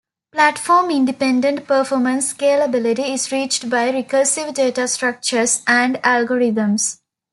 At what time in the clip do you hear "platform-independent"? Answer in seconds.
0.31-1.67